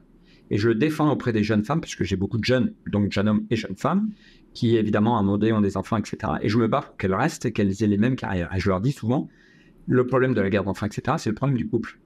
[0.51, 3.11] Et je le défends auprès des jeunes femmes, parce que j'ai beaucoup de jeunes, donc
[3.13, 4.11] jeunes hommes et jeunes femmes,
[4.55, 6.35] qui évidemment à un moment donné ont des enfants, etc.
[6.43, 8.51] Et je me bats pour qu'elles restent et qu'elles aient les mêmes carrières.
[8.55, 9.29] Et je leur dis souvent,
[9.87, 11.99] le problème de la garde d'enfants, etc., c'est le problème du couple,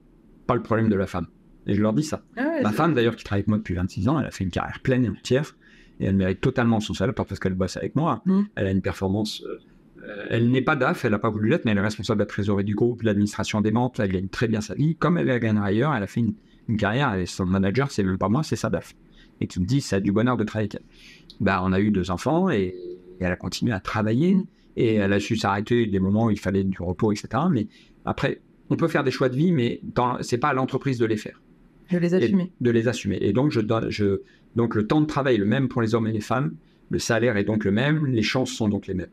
[0.47, 1.27] pas le problème de la femme.
[1.67, 2.23] Et je leur dis ça.
[2.37, 4.43] Ah ouais, Ma femme, d'ailleurs, qui travaille avec moi depuis 26 ans, elle a fait
[4.43, 5.55] une carrière pleine et entière.
[5.99, 8.21] Et elle mérite totalement son salaire, parce qu'elle bosse avec moi.
[8.25, 8.41] Mm.
[8.55, 9.43] Elle a une performance.
[9.45, 12.23] euh, elle n'est pas DAF, elle n'a pas voulu l'être, mais elle est responsable de
[12.23, 13.99] la trésorerie du groupe, de l'administration des ventes.
[13.99, 14.95] Elle gagne très bien sa vie.
[14.95, 16.33] Comme elle la gagne ailleurs, elle a fait une,
[16.69, 17.13] une carrière.
[17.15, 18.95] Et son manager, c'est même pas moi, c'est sa DAF.
[19.41, 21.35] Et qui me dit, ça a du bonheur de travailler avec elle.
[21.41, 22.73] Bah, on a eu deux enfants et,
[23.19, 24.35] et elle a continué à travailler.
[24.35, 24.45] Mm.
[24.77, 27.27] Et elle a su s'arrêter des moments où il fallait du repos, etc.
[27.51, 27.67] Mais
[28.05, 31.05] après, on peut faire des choix de vie, mais dans- c'est pas à l'entreprise de
[31.05, 31.41] les faire
[31.91, 32.51] Les assumer.
[32.61, 33.17] de les assumer.
[33.21, 34.21] Et donc, je donne, je,
[34.55, 36.55] donc, le temps de travail est le même pour les hommes et les femmes,
[36.89, 39.09] le salaire est donc le même, les chances sont donc les mêmes.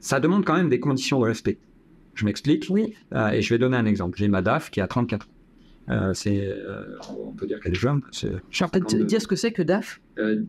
[0.00, 1.58] Ça demande quand même des conditions de respect.
[2.14, 2.94] Je m'explique, Oui.
[3.14, 4.18] euh, et je vais donner un exemple.
[4.18, 5.30] J'ai ma DAF qui a 34 ans.
[5.88, 8.00] Euh, c'est, euh, on peut dire qu'elle est jeune.
[8.12, 10.00] C'est, Je peux te dire ce que c'est que DAF?
[10.18, 10.42] euh,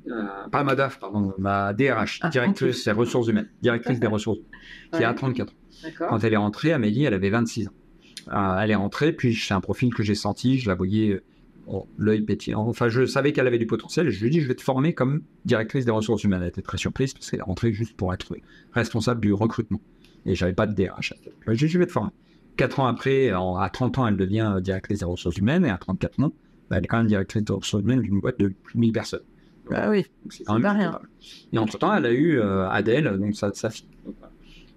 [0.51, 4.39] pas ma DAF, pardon, ma DRH, Ah, directrice des ressources humaines, directrice des ressources,
[4.93, 5.15] qui a Ouais.
[5.15, 5.55] 34 ans.
[5.97, 7.71] Quand elle est rentrée, Amélie, elle avait 26 ans.
[8.61, 11.21] Elle est rentrée, puis c'est un profil que j'ai senti, je la voyais
[11.67, 12.67] oh, l'œil pétillant.
[12.67, 14.93] Enfin, je savais qu'elle avait du potentiel je lui ai dit, je vais te former
[14.93, 16.41] comme directrice des ressources humaines.
[16.41, 18.33] Elle était très surprise parce qu'elle est rentrée juste pour être
[18.73, 19.81] responsable du recrutement.
[20.25, 21.13] Et j'avais pas de DRH.
[21.41, 22.11] Je lui ai dit, je vais te former.
[22.57, 25.77] Quatre ans après, en- à 30 ans, elle devient directrice des ressources humaines et à
[25.77, 26.31] 34 ans,
[26.69, 28.91] bah, elle est quand même directrice des ressources humaines d'une boîte de plus de 1000
[28.91, 29.23] personnes.
[29.71, 30.05] Ah oui.
[30.29, 30.99] C'est quand même pas rien.
[31.53, 33.87] Et entre-temps, elle a eu euh, Adèle, donc sa, sa fille.
[34.05, 34.15] Donc,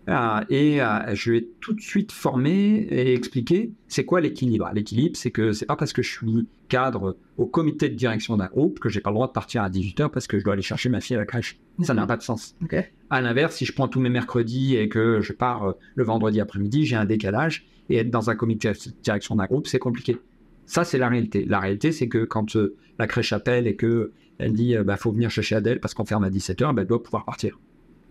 [0.07, 4.71] et euh, je lui ai tout de suite formé et expliqué c'est quoi l'équilibre.
[4.75, 8.47] L'équilibre, c'est que c'est pas parce que je suis cadre au comité de direction d'un
[8.47, 10.63] groupe que j'ai pas le droit de partir à 18h parce que je dois aller
[10.63, 11.59] chercher ma fille à la crèche.
[11.83, 12.57] Ça n'a pas de sens.
[12.63, 12.77] Ok.
[13.11, 16.41] À l'inverse, si je prends tous mes mercredis et que je pars euh, le vendredi
[16.41, 20.19] après-midi, j'ai un décalage et être dans un comité de direction d'un groupe, c'est compliqué.
[20.67, 21.45] Ça, c'est la réalité.
[21.45, 24.97] La réalité, c'est que quand euh, la crèche appelle et que elle dit euh, bah,
[24.97, 27.59] faut venir chercher Adèle parce qu'on ferme à 17h, bah, elle doit pouvoir partir.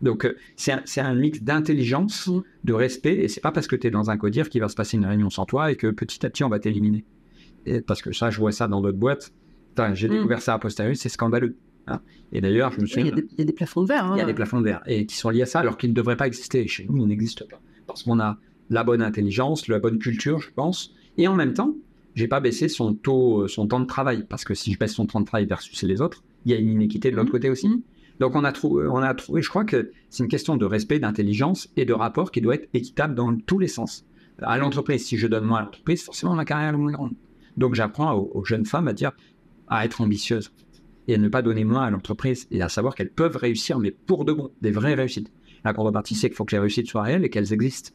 [0.04, 2.42] Donc, euh, c'est un, mix d'intelligence, Mm.
[2.66, 4.76] de respect, et c'est pas parce que tu es dans un codir qu'il va se
[4.76, 7.04] passer une réunion sans toi et que petit à petit on va t'éliminer.
[7.88, 9.32] Parce que ça, je vois ça dans d'autres boîtes.
[9.94, 10.12] J'ai Mm.
[10.12, 11.56] découvert ça a posteriori, c'est scandaleux.
[11.88, 12.00] hein.
[12.32, 13.06] Et d'ailleurs, je me souviens.
[13.06, 14.06] Il y, a des- il y a des plafonds de verre.
[14.06, 14.14] hein.
[14.16, 15.90] Il y a des plafonds de verre et qui sont liés à ça alors qu'ils
[15.90, 16.66] ne devraient pas exister.
[16.68, 17.60] Chez nous, ils n'existent pas.
[17.88, 18.38] Parce qu'on a
[18.70, 20.94] la bonne intelligence, la bonne culture, je pense.
[21.18, 21.76] Et en même temps,
[22.16, 24.26] j'ai pas baissé son taux, euh, son temps de travail.
[24.30, 26.58] Parce que si je baisse son temps de travail versus les autres, il y a
[26.58, 27.32] une inéquité de l'autre Mhm.
[27.34, 27.68] côté aussi.
[28.20, 31.00] Donc on a, trouvé, on a trouvé, je crois que c'est une question de respect,
[31.00, 34.06] d'intelligence et de rapport qui doit être équitable dans tous les sens.
[34.42, 37.14] À l'entreprise, si je donne moins à l'entreprise, forcément ma carrière est moins grande.
[37.58, 39.12] Donc j'apprends aux, jeunes femmes à dire
[39.68, 40.52] à être ambitieuses
[41.08, 43.92] et à ne pas donner moins à l'entreprise et à savoir qu'elles peuvent réussir, mais
[43.92, 45.32] pour de bon, des vraies réussites.
[45.66, 47.92] La contrepartie, c'est qu'il faut que les réussites soient réelles et qu'elles existent.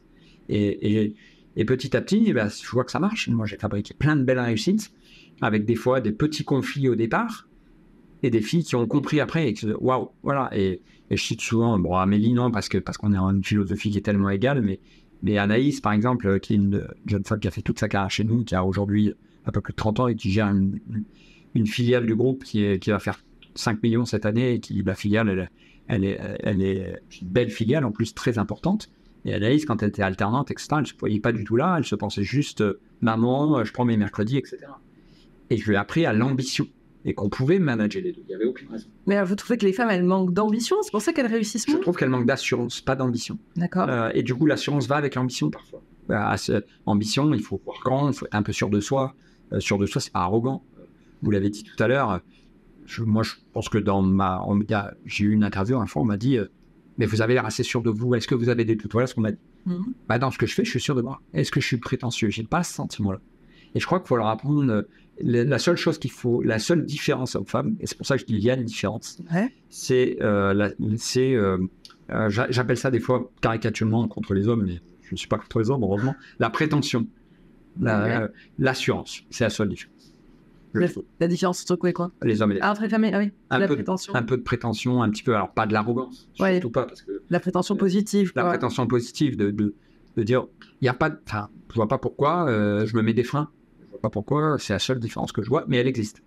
[0.47, 1.13] Et,
[1.55, 3.27] et, petit à petit, ben, je vois que ça marche.
[3.29, 4.91] Moi, j'ai fabriqué plein de belles réussites
[5.41, 7.47] avec des fois des petits conflits au départ
[8.23, 10.49] et des filles qui ont compris après et qui se waouh, voilà.
[10.55, 13.89] Et, je cite souvent, bon, Amélie, non, parce que parce qu'on est en une philosophie
[13.89, 14.79] qui est tellement égale, mais,
[15.23, 18.11] mais Anaïs, par exemple, qui est une jeune femme qui a fait toute sa carrière
[18.11, 19.13] chez nous, qui a aujourd'hui
[19.45, 20.79] un peu plus de 30 ans et qui gère une,
[21.65, 23.19] filiale du groupe qui, va faire
[23.55, 25.49] 5 millions cette année et qui, la filiale, elle,
[25.87, 28.91] elle, est, elle est une belle filiale, en plus très importante.
[29.25, 31.75] Et Anaïs, quand elle était alternante, etc., elle ne se voyait pas du tout là,
[31.77, 34.59] elle se pensait juste euh, maman, euh, je prends mes mercredis, etc.
[35.49, 36.67] Et je lui ai appris à l'ambition
[37.05, 38.21] et qu'on pouvait manager les deux.
[38.23, 38.87] Il n'y avait aucune raison.
[39.07, 40.77] Mais vous trouvez que les femmes, elles manquent d'ambition?
[40.81, 43.37] C'est pour ça qu'elles réussissent Je trouve qu'elles manquent d'assurance, pas d'ambition.
[43.55, 43.87] D'accord.
[43.89, 45.81] Euh, et du coup, l'assurance va avec l'ambition parfois.
[46.07, 46.35] Bah,
[46.85, 49.15] ambition, il faut voir grand, il faut être un peu sûr de soi.
[49.59, 50.63] sûr de soi, c'est pas arrogant.
[51.21, 52.21] Vous l'avez dit tout à l'heure.
[52.99, 54.43] moi, je pense que dans ma.
[55.05, 56.39] J'ai eu une interview, un fois, on m'a dit
[56.99, 58.13] mais vous avez l'air assez sûr de vous.
[58.13, 58.91] Est-ce que vous avez des doutes?
[58.91, 59.39] Voilà ce qu'on m'a dit.
[59.65, 59.93] Mhm.
[60.09, 61.21] Bah, dans ce que je fais, je suis sûr de moi.
[61.33, 62.29] Est-ce que je suis prétentieux?
[62.29, 63.19] J'ai pas ce sentiment-là.
[63.73, 64.85] Et je crois qu'il faut leur apprendre.
[65.25, 68.21] Euh, la seule chose qu'il faut, la seule différence homme-femme, et c'est pour ça que
[68.21, 69.21] je dis il y a une différence,
[69.69, 71.57] c'est, euh, c'est euh,
[72.29, 75.69] j'appelle ça des fois caricaturement contre les hommes, mais je ne suis pas contre les
[75.69, 77.07] hommes, heureusement, la prétention,
[78.59, 79.23] l'assurance.
[79.29, 79.95] c'est la seule différence.
[81.19, 82.11] La, différence entre quoi et quoi?
[82.21, 83.03] Les hommes et les ah, femmes.
[83.11, 84.13] ah oui, un la peu prétention.
[84.13, 86.85] De, un peu de prétention, un petit peu, alors pas de l'arrogance, surtout pas.
[86.85, 88.31] Parce que, la prétention positive.
[88.35, 89.73] La prétention positive de, de,
[90.15, 90.45] de dire,
[90.81, 93.49] il n'y a pas, enfin, je vois pas pourquoi euh, je me mets des freins.
[94.01, 96.21] Pas pourquoi, c'est la seule différence que je vois, mais elle existe.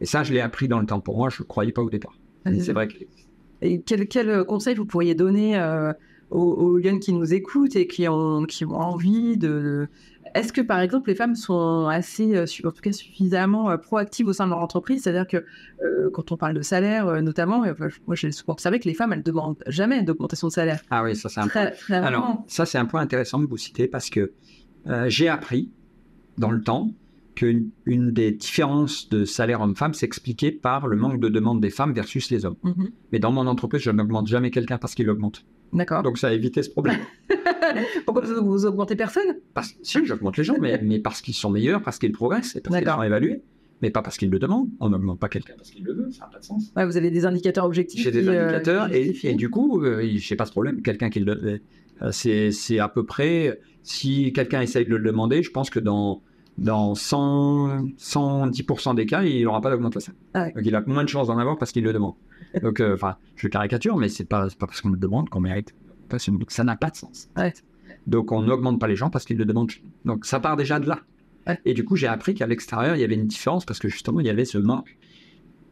[0.00, 1.00] Et ça, je l'ai appris dans le temps.
[1.00, 2.14] Pour moi, je ne croyais pas au départ.
[2.46, 3.28] C'est vrai existe.
[3.62, 5.92] Et quel, quel, conseil vous pourriez donner euh,
[6.30, 9.86] aux, aux, jeunes qui nous écoutent et qui ont, qui ont envie de,
[10.34, 14.28] est-ce que, par exemple, les femmes sont assez, euh, en tout cas suffisamment euh, proactives
[14.28, 15.02] au sein de leur entreprise?
[15.02, 15.44] C'est-à-dire que
[15.82, 17.64] euh, quand on parle de salaire, notamment,
[18.06, 20.80] moi j'ai souvent observé que les femmes, elles ne demandent jamais d'augmentation de salaire.
[20.90, 21.70] Ah oui, ça c'est un point.
[21.88, 24.32] Alors, ça c'est un point intéressant que vous citez parce que
[25.06, 25.70] j'ai appris
[26.38, 26.90] dans le temps
[27.40, 31.94] qu'une une des différences de salaire homme-femme s'expliquait par le manque de demande des femmes
[31.94, 32.56] versus les hommes.
[32.64, 32.90] Mm-hmm.
[33.12, 35.44] Mais dans mon entreprise, je n'augmente jamais quelqu'un parce qu'il augmente.
[35.72, 36.02] D'accord.
[36.02, 36.98] Donc ça a évité ce problème.
[38.04, 39.36] Pourquoi vous augmentez personne?
[39.54, 42.60] Parce, Si, j'augmente les gens, mais, mais parce qu'ils sont meilleurs, parce qu'ils progressent, et
[42.60, 43.42] parce qu'ils sont évalués.
[43.82, 44.68] Mais pas parce qu'ils le demandent.
[44.78, 46.70] On n'augmente pas quelqu'un parce qu'il le veut, ça n'a pas de sens.
[46.76, 48.02] Ouais, vous avez des indicateurs objectifs.
[48.02, 50.82] J'ai des euh, indicateurs, et, et, du coup, euh, je n'ai pas ce problème.
[50.82, 51.60] Quelqu'un qui le.
[52.02, 53.58] Euh, c'est à peu près.
[53.82, 56.22] Si quelqu'un essaye de le demander, je pense que dans
[56.58, 60.12] dans 100, 110% des cas, il n'aura pas d'augmentation.
[60.34, 62.14] Ah Donc il a moins de chances d'en avoir parce qu'il le demande.
[62.62, 62.96] Donc, euh,
[63.36, 65.74] je caricature, mais c'est pas, pas parce qu'on le demande qu'on mérite.
[66.28, 67.30] Donc ça n'a pas de sens.
[68.06, 69.70] Donc on n'augmente pas les gens parce qu'ils le demandent.
[70.04, 71.00] Donc ça part déjà de là.
[71.64, 74.20] Et du coup, j'ai appris qu'à l'extérieur, il y avait une différence parce que justement,
[74.20, 74.96] il y avait ce manque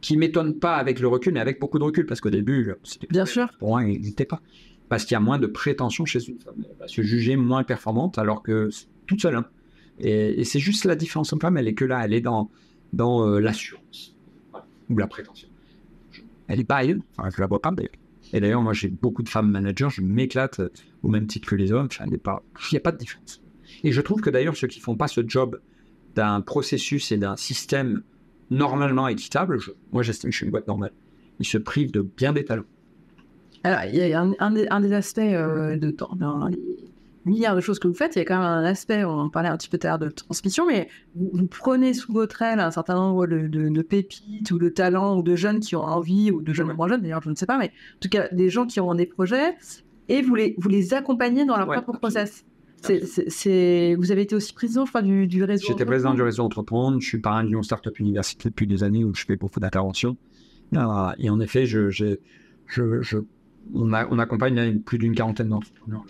[0.01, 3.07] qui m'étonne pas avec le recul, mais avec beaucoup de recul parce qu'au début, c'était
[3.07, 3.49] bien sûr.
[3.59, 4.41] Pour moi, il n'était pas.
[4.87, 6.55] Parce qu'il y a moins de prétention chez une femme.
[6.69, 8.69] Elle va se juger moins performante alors que
[9.05, 9.35] toute seule.
[9.35, 9.45] Hein.
[9.99, 12.49] Et, c'est juste la différence en femme, elle est que là, elle est dans,
[12.93, 14.15] dans euh, l'assurance
[14.89, 15.47] ou la prétention.
[16.47, 17.91] elle n'est pas ailleurs, enfin, je la vois pas d'ailleurs.
[18.31, 20.69] Et d'ailleurs, moi, j'ai beaucoup de femmes managers, je m'éclate euh,
[21.03, 23.41] au même titre que les hommes, il n'y a pas de différence.
[23.83, 25.59] Et je trouve que d'ailleurs, ceux qui font pas ce job
[26.15, 28.03] d'un processus et d'un système
[28.49, 29.59] normalement équitable,
[29.91, 30.91] moi j'estime que je suis une boîte normale,
[31.39, 32.65] ils se privent de bien des talents.
[33.63, 36.15] Alors, il y a un, des, aspects euh, de temps
[37.25, 39.49] milliards de choses que vous faites, il y a quand même un aspect, on parlait
[39.49, 42.71] un petit peu tout à l'heure de transmission, mais vous, prenez sous votre aile un
[42.71, 46.53] certain nombre de, pépites ou de talents ou de jeunes qui ont envie, ou de
[46.53, 48.79] jeunes moins jeunes d'ailleurs, je ne sais pas, mais en tout cas des gens qui
[48.79, 49.55] ont des projets,
[50.07, 52.45] et vous les, vous les accompagnez dans leur propre process.
[52.81, 55.67] C'est, vous avez été aussi président, je crois, du, du réseau.
[55.67, 56.99] J'étais président du réseau Entreprendre.
[57.01, 60.17] Je suis parrain de Lyon Startup Université depuis des années où je fais beaucoup d'interventions.
[60.75, 62.15] Ah, et en effet, je, je,
[62.67, 63.17] je,
[63.73, 66.05] on, a, on accompagne plus d'une quarantaine d'entrepreneurs.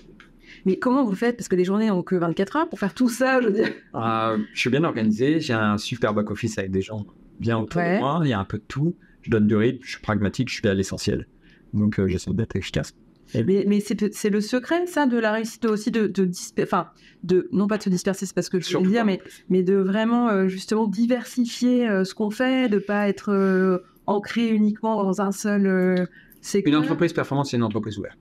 [0.65, 1.37] Mais comment vous faites?
[1.37, 3.69] Parce que les journées n'ont que 24 heures pour faire tout ça, je veux dire.
[3.93, 5.39] Ah, je suis bien organisé.
[5.39, 7.05] J'ai un super back-office avec des gens
[7.39, 8.21] bien autour de moi.
[8.23, 8.95] Il y a un peu de tout.
[9.21, 9.79] Je donne du rythme.
[9.83, 10.49] Je suis pragmatique.
[10.49, 11.27] Je suis à l'essentiel.
[11.73, 12.93] Donc, euh, j'essaie d'être efficace.
[13.35, 16.31] Mais, mais c'est le secret, ça, de la réussite aussi, de, de,
[16.63, 16.87] enfin,
[17.21, 19.75] de non pas de se disperser, c'est parce que je veux dire, mais, mais de
[19.75, 25.31] vraiment euh, justement diversifier euh, ce qu'on fait, de pas être ancré uniquement dans un
[25.31, 26.07] seul
[26.41, 26.73] secteur.
[26.73, 28.17] Une entreprise performante, c'est une entreprise ouverte.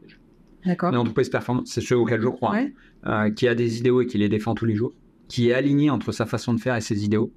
[0.68, 0.90] D'accord.
[0.92, 2.56] Une entreprise performante, c'est ce auquel je crois,
[3.06, 4.92] euh, qui a des idéaux et qui les défend tous les jours,
[5.26, 7.32] qui est aligné entre sa façon de faire et ses idéaux,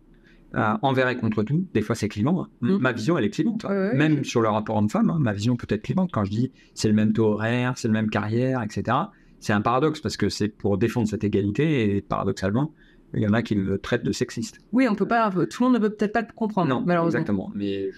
[0.55, 1.65] euh, envers et contre tout.
[1.73, 2.43] Des fois, c'est clivant.
[2.43, 2.49] Hein.
[2.59, 2.77] Mm.
[2.77, 3.65] Ma vision, elle est clivante.
[3.93, 6.11] Même sur le rapport homme-femme, hein, ma vision peut être clivante.
[6.11, 8.97] Quand je dis c'est le même taux horaire, c'est le même carrière, etc.,
[9.39, 12.73] c'est un paradoxe parce que c'est pour défendre cette égalité et paradoxalement,
[13.15, 14.59] il y en a qui le traitent de sexiste.
[14.71, 17.19] Oui, on peut pas, tout le monde ne peut peut-être pas le comprendre, Non, malheureusement.
[17.19, 17.51] exactement.
[17.55, 17.89] Mais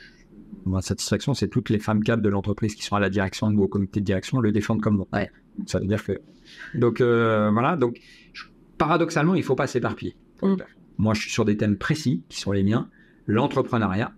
[0.65, 3.63] ma satisfaction, c'est toutes les femmes cadres de l'entreprise qui sont à la direction ou
[3.63, 5.07] au comité de direction le défendent comme moi.
[5.13, 5.29] Ouais.
[5.65, 6.13] Ça veut dire que.
[6.75, 7.99] Donc euh, voilà, donc
[8.33, 8.45] je-
[8.77, 10.15] paradoxalement, il ne faut pas s'éparpiller.
[10.41, 10.55] Mm.
[10.97, 12.89] Moi, je suis sur des thèmes précis qui sont les miens
[13.27, 14.13] l'entrepreneuriat.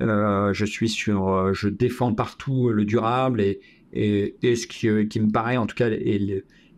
[0.00, 3.60] Euh, je suis sur, euh, je défends partout le durable et,
[3.92, 5.88] et, et ce qui, qui me paraît en tout cas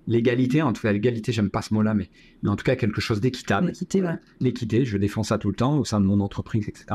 [0.07, 2.09] l'égalité, en tout cas l'égalité, j'aime pas ce mot-là, mais,
[2.43, 4.15] mais en tout cas quelque chose d'équitable L'équité, ouais.
[4.41, 6.87] l'équité, je défends ça tout le temps au sein de mon entreprise, etc.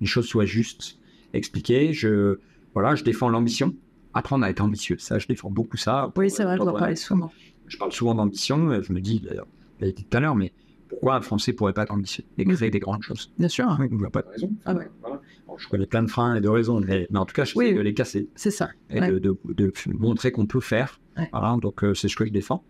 [0.00, 0.97] Les choses soient justes,
[1.34, 1.92] expliquées.
[1.92, 2.38] Je,
[2.74, 3.74] voilà, je défends l'ambition.
[4.14, 6.10] Apprendre à être ambitieux, ça, je défends beaucoup ça.
[6.16, 6.78] Oui, c'est vrai, en Voilà.
[6.78, 7.30] parlez souvent.
[7.66, 8.80] Je parle souvent d'ambition.
[8.82, 9.46] Je me dis, d'ailleurs,
[9.78, 10.52] je l'ai dit tout à l'heure, mais
[10.88, 13.30] pourquoi un Français pourrait pas être ambitieux et créer des grandes choses?
[13.38, 14.50] Bien sûr, Oui, Il n'y a pas de raison.
[14.64, 14.88] Ah ouais.
[15.02, 15.20] Voilà.
[15.58, 17.58] Je connais plein de freins et de raisons, mais, mais en tout cas, je sais
[17.58, 17.74] Oui.
[17.74, 18.70] que les casser c'est ça.
[18.90, 19.10] et Ouais.
[19.10, 21.00] de, de- de montrer qu'on peut faire.
[21.18, 21.28] Ouais.
[21.32, 22.64] Voilà, donc euh, c'est ce que je défends.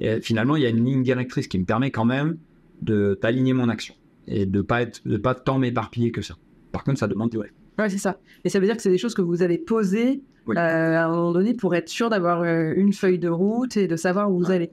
[0.00, 2.36] Et finalement, il y a une ligne directrice qui me permet quand même
[2.82, 3.94] de d'aligner mon action
[4.26, 6.34] et de pas être de pas tant m'éparpiller que ça.
[6.72, 7.52] Par contre, ça demande du vrai.
[7.78, 8.18] Ouais, c'est ça.
[8.44, 10.56] Et ça veut dire que c'est des choses que vous avez posées Oui.
[10.56, 13.88] euh, à un moment donné pour être sûr d'avoir euh, une feuille de route et
[13.88, 14.54] de savoir où vous Ouais.
[14.56, 14.70] allez.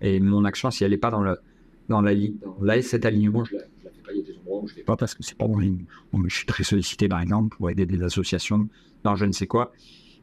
[0.00, 1.36] Et mon action, si elle n'est pas dans le
[1.88, 4.12] dans la dans la- cet alignement, je la, je la fais pas.
[4.12, 5.56] Il y a des endroits où je ne fais pas parce que c'est pas dans
[5.58, 8.68] mais je suis très sollicité, par exemple, pour aider des associations
[9.02, 9.72] dans je ne sais quoi.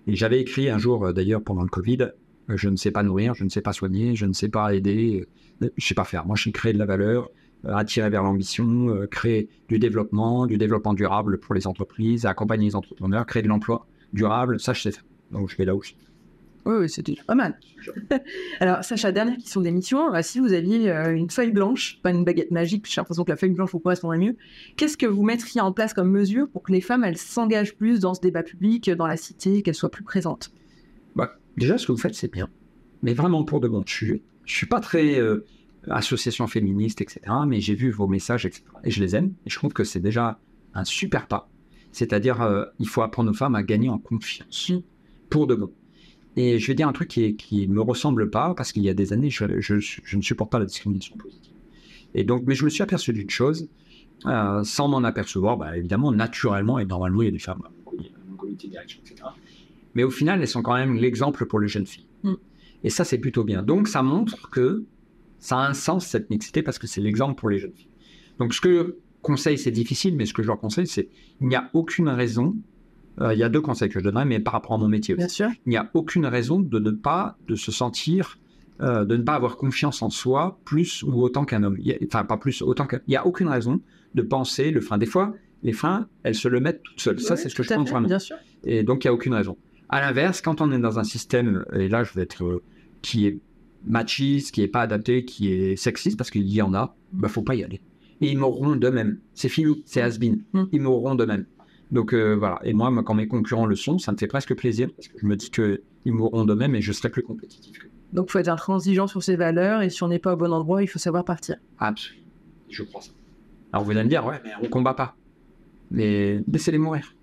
[0.07, 2.09] Et j'avais écrit un jour, euh, d'ailleurs, pendant le Covid,
[2.49, 5.25] je ne sais pas nourrir, je ne sais pas soigner, je ne sais pas aider,
[5.61, 6.25] je ne sais pas faire.
[6.25, 7.29] Moi, je créer de la valeur,
[7.65, 12.75] attirer vers l'ambition, euh, créer du développement, du développement durable pour les entreprises, accompagner les
[12.75, 14.59] entrepreneurs, créer de l'emploi durable.
[14.59, 15.05] Ça, je sais faire.
[15.31, 15.93] Donc, je vais là où je.
[16.65, 17.59] Oui, oui, c'était pas mal.
[18.61, 20.13] Alors, Sacha, dernière question d'émission.
[20.13, 23.31] Euh, si vous aviez euh, une feuille blanche, pas une baguette magique, j'ai l'impression que
[23.31, 24.37] la feuille blanche vous correspondrait mieux,
[24.77, 27.99] qu'est-ce que vous mettriez en place comme mesure pour que les femmes, elles s'engagent plus
[27.99, 30.53] dans ce débat public, dans la cité, qu'elles soient plus présentes?
[31.17, 32.47] Bah, déjà, ce que vous faites, c'est bien.
[33.01, 33.83] Mais vraiment pour de bon.
[33.85, 35.45] Je je suis pas très euh,
[35.89, 37.21] association féministe, etc.
[37.47, 38.63] Mais j'ai vu vos messages, etc.
[38.83, 39.33] Et je les aime.
[39.45, 40.39] Et je trouve que c'est déjà
[40.73, 41.49] un super pas.
[41.91, 44.71] C'est-à-dire, euh, il faut apprendre aux femmes à gagner en confiance.
[45.29, 45.71] Pour de bon.
[46.35, 48.93] Et je vais dire un truc qui, qui me ressemble pas, parce qu'il y a
[48.95, 51.53] des années, je, je- je ne supporte pas la discrimination positive.
[52.15, 53.69] Et donc, mais je me suis aperçu d'une chose,
[54.25, 57.61] euh, sans m'en apercevoir, bah, évidemment, naturellement, et normalement, il y a des femmes
[58.29, 59.23] mon comité direction, etc.
[59.93, 62.07] Mais au final, elles sont quand même l'exemple pour les jeunes filles.
[62.23, 62.33] Mm.
[62.83, 63.61] Et ça, c'est plutôt bien.
[63.61, 64.83] Donc, ça montre que
[65.43, 67.89] ça a un sens, cette mixité, parce que c'est l'exemple pour les jeunes filles.
[68.39, 71.09] Donc, ce que je conseille, c'est difficile, mais ce que je leur conseille, c'est
[71.41, 72.55] il n'y a aucune raison.
[73.21, 75.13] euh, il y a deux conseils que je donnerais, mais par rapport à mon métier
[75.13, 75.49] aussi Bien sûr.
[75.65, 78.39] il n'y a aucune raison de ne pas de se sentir
[78.81, 81.77] euh, de ne pas avoir confiance en soi plus ou autant qu'un homme.
[81.87, 82.99] A- enfin, pas plus, autant qu'un.
[83.07, 83.79] Il n'y a aucune raison
[84.15, 84.97] de penser le frein.
[84.97, 87.19] Des fois, les freins, elles se le mettent toutes seules.
[87.19, 88.07] ça, c'est ce que je pense vraiment.
[88.07, 88.35] Bien sûr.
[88.63, 89.57] Et donc, il n'y a aucune raison.
[89.89, 92.63] À l'inverse, quand on est dans un système, et là, je vais être euh,
[93.03, 93.37] qui est
[93.85, 97.41] machiste, qui n'est pas adapté, qui est sexiste, parce qu'il y en a, bah, faut
[97.41, 97.81] pas y aller.
[98.21, 99.19] Et ils mourront d'eux-mêmes.
[99.33, 100.43] C'est fini, c'est has-been.
[100.53, 100.63] Mm.
[100.71, 101.45] Ils mourront d'eux-mêmes.
[101.91, 102.59] Donc euh, voilà.
[102.63, 105.25] Et moi, quand mes concurrents le sont, ça me fait presque plaisir, parce que je
[105.25, 107.77] me dis qu'ils mourront d'eux-mêmes et je serai plus compétitif.
[108.13, 110.53] Donc, il faut être intransigeant sur ses valeurs et si on n'est pas au bon
[110.53, 111.55] endroit, il faut savoir partir.
[111.79, 112.27] Absolument.
[112.69, 113.11] Je crois ça.
[113.71, 115.15] Alors vous allez me dire, ouais, mais on combat pas.
[115.89, 117.15] Mais laissez-les mourir.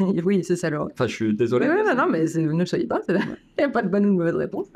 [0.24, 1.66] oui, c'est ça le Enfin, je suis désolé.
[1.66, 3.14] Non, non, mais ne soyez pas, il
[3.58, 4.66] n'y a pas de bonne ou de mauvaise réponse.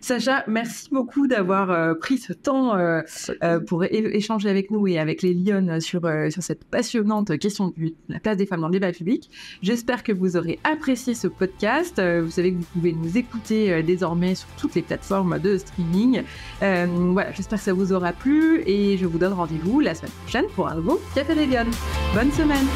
[0.00, 3.00] Sacha, merci beaucoup d'avoir euh, pris ce temps euh,
[3.42, 7.92] euh, pour échanger avec nous et avec les Lyonnes sur, sur cette passionnante question de
[8.08, 9.30] la place des femmes dans le débat public.
[9.62, 12.00] J'espère que vous aurez apprécié ce podcast.
[12.00, 16.22] Vous savez que vous pouvez nous écouter désormais sur toutes les plateformes de streaming.
[16.60, 20.46] Voilà, j'espère que ça vous aura plu et je vous donne rendez-vous la semaine prochaine
[20.54, 21.72] pour un nouveau Café des Lyonnes.
[22.14, 22.66] Bonne semaine